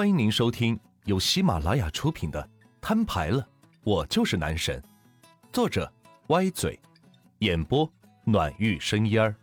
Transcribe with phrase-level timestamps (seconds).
[0.00, 2.42] 欢迎您收听由喜马拉雅出品的
[2.80, 3.46] 《摊牌了，
[3.82, 4.82] 我就是男神》，
[5.52, 5.92] 作者
[6.28, 6.80] 歪嘴，
[7.40, 7.86] 演播
[8.24, 9.36] 暖玉生烟儿。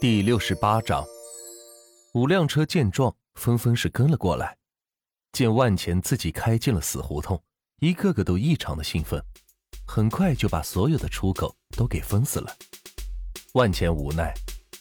[0.00, 1.04] 第六十八章，
[2.14, 4.56] 五辆车见状，纷纷是跟了过来。
[5.32, 7.42] 见万钱自己开进了死胡同，
[7.80, 9.20] 一个个都异常的兴奋，
[9.84, 12.56] 很快就把所有的出口都给封死了。
[13.54, 14.32] 万钱无奈。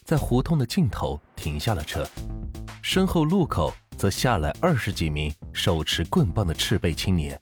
[0.06, 2.08] 在胡同的尽头停下了车，
[2.84, 7.40] 身后路口则下来二十几名手持棍棒的赤背青年，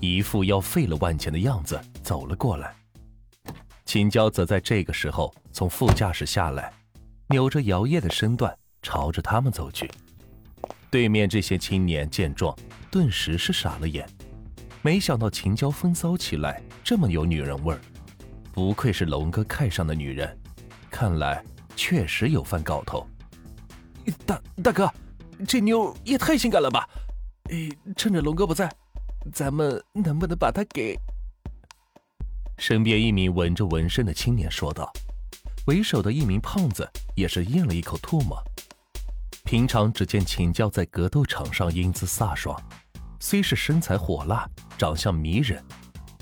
[0.00, 2.74] 一副要废了万钱的样子走了过来。
[3.84, 6.72] 秦娇则在这个时候从副驾驶下来，
[7.28, 9.90] 扭着摇曳的身段朝着他们走去。
[10.90, 12.56] 对面这些青年见状，
[12.90, 14.08] 顿时是傻了眼，
[14.80, 17.80] 没想到秦娇风骚起来这么有女人味儿，
[18.54, 20.38] 不愧是龙哥看上的女人，
[20.90, 21.44] 看来。
[21.78, 23.06] 确实有番搞头，
[24.26, 24.92] 大大哥，
[25.46, 26.88] 这妞也太性感了吧！
[27.50, 28.68] 哎，趁着龙哥不在，
[29.32, 30.98] 咱们能不能把她给……
[32.58, 34.92] 身边一名纹着纹身的青年说道。
[35.66, 38.42] 为首的一名胖子也是咽了一口唾沫。
[39.44, 42.60] 平常只见秦娇在格斗场上英姿飒爽，
[43.20, 45.62] 虽是身材火辣、长相迷人，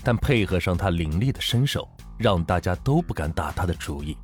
[0.03, 4.15] 但配合上她凌厉的身手，让大家都不敢打她的主意。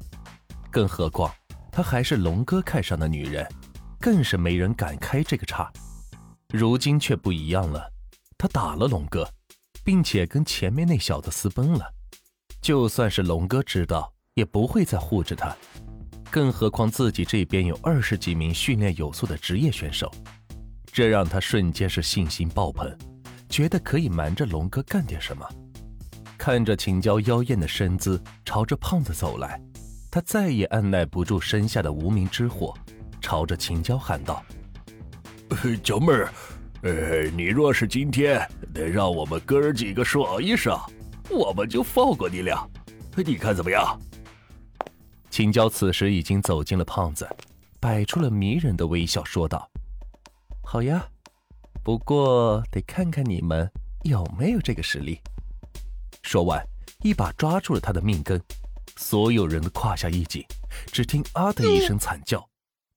[0.74, 1.32] 更何况，
[1.72, 3.48] 她还是龙哥看上的女人，
[4.00, 5.72] 更是没人敢开这个叉。
[6.50, 7.88] 如今却不一样了，
[8.40, 9.30] 她打了龙哥，
[9.84, 11.94] 并且跟前面那小子私奔了。
[12.60, 15.56] 就算是龙哥知道，也不会再护着她。
[16.32, 20.12] 更何况自己这边有二十几名训练有素的职业选手，
[20.92, 22.92] 这让他瞬间是信心爆棚，
[23.48, 25.48] 觉得可以瞒着龙哥干点什么。
[26.36, 29.62] 看着秦娇妖艳的身姿朝着胖子走来。
[30.14, 32.72] 他再也按耐不住身下的无名之火，
[33.20, 34.46] 朝着秦娇喊道
[35.82, 36.32] ：“娇妹儿，
[36.84, 40.80] 呃，你若是今天能让我们哥儿几个爽一爽，
[41.32, 42.64] 我们就放过你俩，
[43.26, 44.00] 你看怎么样？”
[45.32, 47.28] 秦娇此时已经走进了胖子，
[47.80, 49.68] 摆出了迷人的微笑，说道
[50.64, 51.04] ：“好呀，
[51.84, 53.68] 不过得看看你们
[54.04, 55.20] 有没有这个实力。”
[56.22, 56.64] 说完，
[57.02, 58.40] 一把抓住了他的命根。
[58.96, 60.46] 所有人的胯下一紧，
[60.92, 62.48] 只听“啊”的一声惨叫，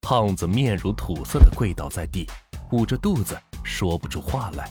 [0.01, 2.29] 胖子面如土色的跪倒在地，
[2.73, 4.71] 捂着肚子说不出话来。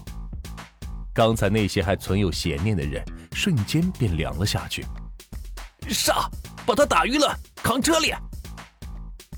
[1.13, 4.85] 刚才那些还存有邪念的人，瞬间便凉了下去。
[5.87, 6.29] 杀！
[6.65, 8.11] 把他打晕了，扛车里。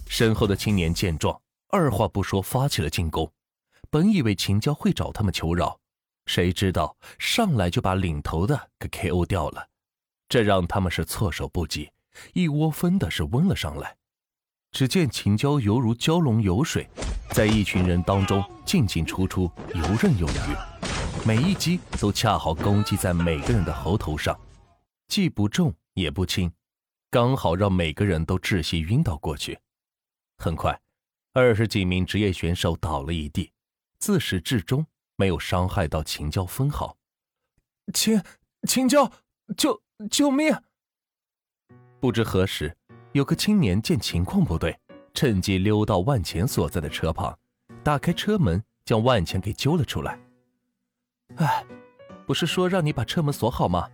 [0.07, 1.39] 身后的青年见状，
[1.69, 3.29] 二话不说发起了进攻。
[3.89, 5.77] 本以为秦娇会找他们求饶，
[6.25, 9.67] 谁知道上来就把领头的给 KO 掉了。
[10.29, 11.89] 这让他们是措手不及，
[12.33, 13.95] 一窝蜂的是温了上来。
[14.71, 16.87] 只见秦娇犹如蛟龙游水，
[17.31, 24.37] 在一群人当中进进出出，游刃有余，每一击都恰好攻击在每个人的喉头上，
[25.07, 26.51] 既不重也不轻，
[27.09, 29.57] 刚好让每个人都窒息晕倒过去。
[30.37, 30.79] 很快，
[31.33, 33.51] 二十几名职业选手倒了一地，
[33.99, 36.97] 自始至终没有伤害到秦娇分毫。
[37.93, 38.21] 秦
[38.67, 39.09] 秦娇
[39.55, 39.81] 就。
[40.11, 40.55] 救命！
[41.99, 42.75] 不知何时，
[43.13, 44.77] 有个青年见情况不对，
[45.11, 47.35] 趁机溜到万钱所在的车旁，
[47.83, 50.19] 打开车门，将万钱给揪了出来。
[51.37, 51.65] 哎，
[52.27, 53.89] 不是说让你把车门锁好吗？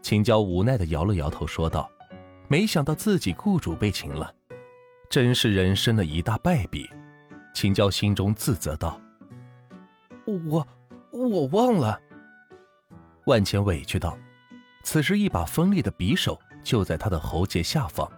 [0.00, 1.90] 秦娇无奈的摇了摇头，说道
[2.46, 4.32] ：“没想到自己雇主被擒了，
[5.10, 6.88] 真是人生的一大败笔。”
[7.52, 9.00] 秦娇心中自责道
[10.24, 10.64] ：“我
[11.10, 12.00] 我忘了。”
[13.26, 14.16] 万钱委屈道。
[14.90, 18.10] 此时，一把锋利的匕首就在他的喉结下方，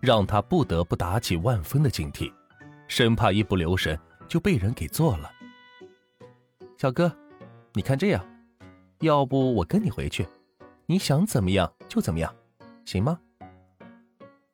[0.00, 2.28] 让他不得不打起万分的警惕，
[2.88, 3.96] 生怕一不留神
[4.26, 5.30] 就被人给做了。
[6.76, 7.16] 小哥，
[7.72, 8.26] 你看这样，
[8.98, 10.26] 要不我跟你回去，
[10.86, 12.34] 你想怎么样就怎么样，
[12.84, 13.20] 行吗？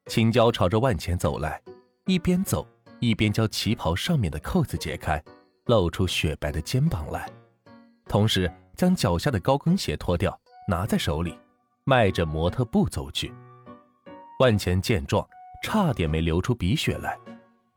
[0.05, 1.63] 青椒朝着万钱走来，
[2.05, 2.69] 一边走
[3.01, 5.19] 一边将旗袍上面的扣子解开，
[5.65, 7.27] 露出雪白的肩膀来，
[8.07, 11.35] 同时将脚下的高跟鞋脱掉，拿在手里。
[11.87, 13.31] 迈着模特步走去，
[14.41, 15.27] 万钱见状，
[15.63, 17.19] 差点没流出鼻血来。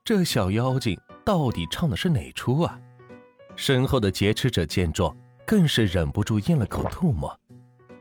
[0.05, 2.79] 这小妖精到底唱的是哪出啊？
[3.57, 5.13] 身后的劫持者见状，
[5.45, 7.37] 更是忍不住咽了口唾沫。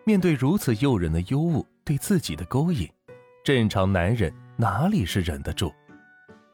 [0.05, 2.89] 面对如此诱人的尤物对自己的勾引，
[3.43, 5.75] 正常男人哪里是忍得住？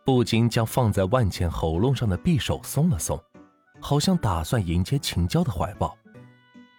[0.03, 3.23] 不禁将放在万钱喉咙上的匕首松了松，
[3.81, 5.95] 好像打算迎接秦娇的怀抱。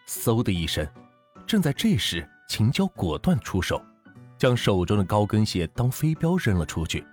[0.08, 0.88] 嗖的一声，
[1.46, 2.28] 正在这时。
[2.48, 3.82] 秦娇果断出手，
[4.38, 7.06] 将手中的高跟鞋当飞镖扔了出去，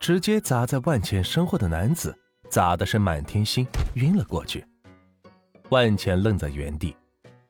[0.00, 2.16] 直接砸在万茜身后的男子
[2.50, 4.64] 砸的是满天星，晕了过去。
[5.68, 6.96] 万茜愣在原地，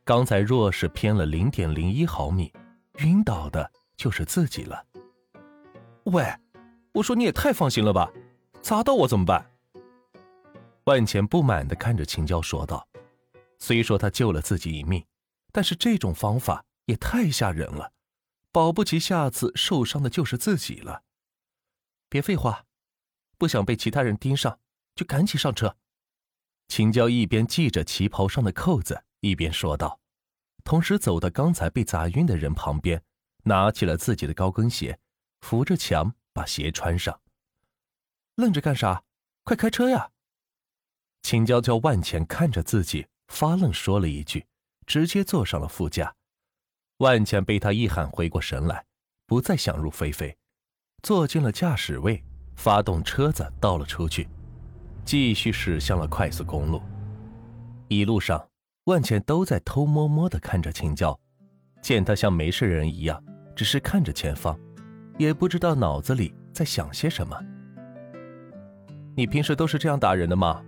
[0.04, 2.52] 刚才若是偏了零点零一毫米，
[2.98, 4.84] 晕倒的就是自己了。
[6.04, 6.24] 喂，
[6.92, 8.10] 我说你也太放心了吧，
[8.60, 9.46] 砸到我怎么办？
[10.84, 12.86] 万茜不满的看着秦娇说道
[13.58, 15.04] ：“虽说他救了自己一命，
[15.52, 17.92] 但是这种方法也太吓人了，
[18.50, 21.04] 保不齐下次受伤的就是自己了。”
[22.08, 22.66] 别废话，
[23.38, 24.58] 不想被其他人盯上，
[24.94, 25.76] 就赶紧上车。
[26.68, 30.00] 秦娇一边系着旗袍上的扣子，一边说道，
[30.64, 33.02] 同时走到刚才被砸晕的人旁边，
[33.44, 34.98] 拿起了自己的高跟鞋，
[35.40, 37.20] 扶着墙把鞋穿上。
[38.36, 39.04] 愣着干啥？
[39.44, 40.10] 快开车呀！
[41.22, 44.46] 秦娇娇万钱看着自己，发愣说了一句，
[44.86, 46.14] 直接坐上了副驾。
[47.02, 48.84] 万茜被他一喊回过神来，
[49.26, 50.36] 不再想入非非，
[51.02, 52.22] 坐进了驾驶位，
[52.54, 54.28] 发动车子倒了出去。
[55.04, 56.80] 继续驶向了快速公路，
[57.88, 58.48] 一路上，
[58.84, 61.18] 万茜都在偷摸摸的看着秦娇，
[61.80, 63.20] 见他像没事人一样，
[63.56, 64.56] 只是看着前方，
[65.18, 67.36] 也不知道脑子里在想些什么。
[69.16, 70.62] 你平时都是这样打人的吗？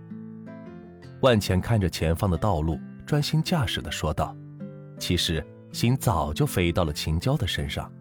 [1.21, 4.35] 万茜看着前方的道路，专心驾驶的说道，
[4.99, 5.41] 其实
[5.75, 7.91] 心早就飞到了秦娇的身上。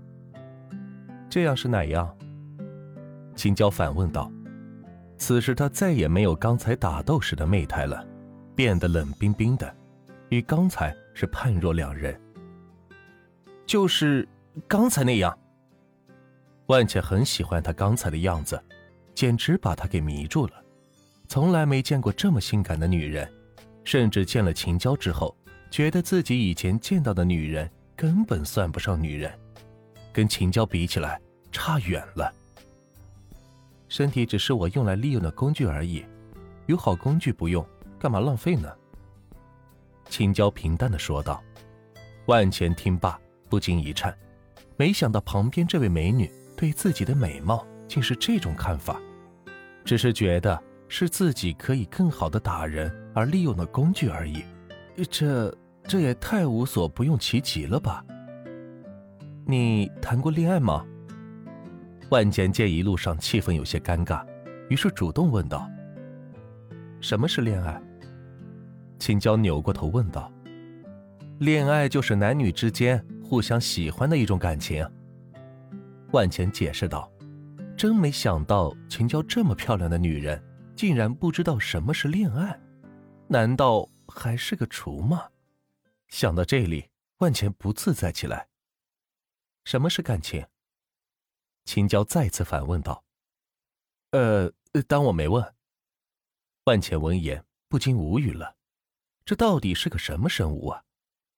[1.29, 2.17] 这样是哪样？
[3.35, 4.31] 秦娇反问道。
[5.17, 8.07] 此时他再也没有刚才打斗时的媚态了，
[8.55, 9.75] 变得冷冰冰的，
[10.29, 12.17] 与刚才是判若两人。
[13.67, 14.29] 就是
[14.69, 15.37] 刚才那样。
[16.67, 18.63] 万茜很喜欢他刚才的样子，
[19.17, 20.53] 简直把他给迷住了。
[21.27, 23.29] 从来没见过这么性感的女人，
[23.83, 25.37] 甚至见了秦娇之后，
[25.75, 29.37] 觉得自己以前见到的女人根本算不上女人，
[30.13, 32.33] 跟秦娇比起来差远了。
[33.89, 36.07] 身体只是我用来利用的工具而已，
[36.67, 37.67] 有好工具不用，
[37.99, 38.73] 干嘛浪费呢？
[40.09, 41.43] 秦娇平淡的说道。
[42.27, 43.19] 万钱听罢
[43.49, 44.17] 不禁一颤，
[44.77, 49.01] 没想到旁边这位美女对自己的美貌竟是这种看法，
[49.85, 54.45] 只是觉得是自己可以更好的打人而利用的工具而已，
[55.11, 55.53] 这
[55.87, 58.05] 这也太无所不用其极了吧？
[59.47, 60.85] 你谈过恋爱吗？
[62.11, 64.25] 万简见一路上气氛有些尴尬，
[64.69, 65.71] 于是主动问道
[67.01, 67.81] ：“什么是恋爱？”
[68.99, 70.33] 秦娇扭过头问道
[71.39, 74.87] ：“恋爱就是男女之间互相喜欢的一种感情。”
[76.13, 77.11] 万钱解释道
[77.77, 80.43] ：“真没想到秦娇这么漂亮的女人，
[80.75, 82.59] 竟然不知道什么是恋爱，
[83.29, 85.23] 难道还是个厨吗？”
[86.09, 88.49] 想到这里，万钱不自在起来。
[89.65, 90.47] 什么是感情？
[91.65, 93.05] 青椒再次反问道
[94.13, 94.53] ：“呃，
[94.87, 95.55] 当我没问。”
[96.65, 98.57] 万茜闻言不禁无语了，
[99.25, 100.85] 这到底是个什么生物啊？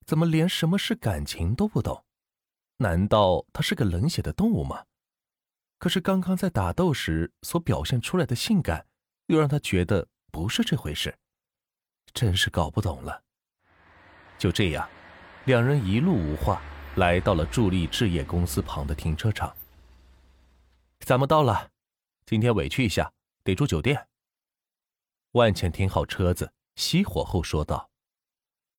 [0.04, 2.04] 怎么连什么是感情都不懂？
[2.76, 4.86] 难道他是个冷血的动物吗？
[5.78, 8.86] 可是刚刚在打斗时所表现出来的性感，
[9.26, 11.18] 又让他觉得不是这回事，
[12.14, 13.25] 真是搞不懂了。
[14.38, 14.88] 就这样，
[15.46, 16.60] 两人一路无话，
[16.96, 19.54] 来到了助力置业公司旁的停车场。
[21.00, 21.70] 咱们到了，
[22.26, 23.12] 今天委屈一下，
[23.44, 24.06] 得住酒店。
[25.32, 27.88] 万茜停好车子，熄火后说道。